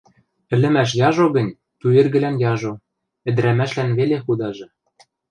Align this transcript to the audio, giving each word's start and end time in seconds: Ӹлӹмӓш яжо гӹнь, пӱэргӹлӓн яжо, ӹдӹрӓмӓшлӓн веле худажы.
Ӹлӹмӓш 0.55 0.89
яжо 1.09 1.25
гӹнь, 1.35 1.55
пӱэргӹлӓн 1.79 2.35
яжо, 2.53 2.73
ӹдӹрӓмӓшлӓн 3.29 3.89
веле 3.99 4.17
худажы. 4.23 4.67